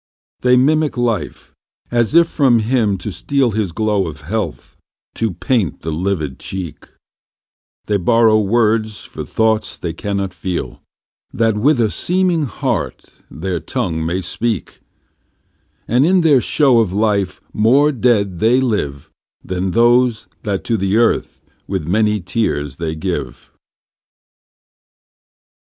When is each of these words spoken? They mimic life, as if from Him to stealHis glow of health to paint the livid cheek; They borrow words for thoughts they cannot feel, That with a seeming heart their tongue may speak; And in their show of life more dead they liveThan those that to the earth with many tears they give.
They 0.39 0.55
mimic 0.57 0.97
life, 0.97 1.53
as 1.91 2.15
if 2.15 2.27
from 2.27 2.57
Him 2.57 2.97
to 2.97 3.09
stealHis 3.09 3.71
glow 3.71 4.07
of 4.07 4.21
health 4.21 4.79
to 5.13 5.31
paint 5.31 5.81
the 5.81 5.91
livid 5.91 6.39
cheek; 6.39 6.89
They 7.85 7.97
borrow 7.97 8.41
words 8.41 9.01
for 9.01 9.23
thoughts 9.23 9.77
they 9.77 9.93
cannot 9.93 10.33
feel, 10.33 10.81
That 11.31 11.55
with 11.55 11.79
a 11.79 11.91
seeming 11.91 12.45
heart 12.47 13.13
their 13.29 13.59
tongue 13.59 14.03
may 14.03 14.21
speak; 14.21 14.79
And 15.87 16.03
in 16.03 16.21
their 16.21 16.41
show 16.41 16.79
of 16.79 16.93
life 16.93 17.39
more 17.53 17.91
dead 17.91 18.39
they 18.39 18.59
liveThan 18.59 19.71
those 19.73 20.27
that 20.41 20.63
to 20.63 20.77
the 20.77 20.97
earth 20.97 21.43
with 21.67 21.87
many 21.87 22.19
tears 22.19 22.77
they 22.77 22.95
give. 22.95 23.51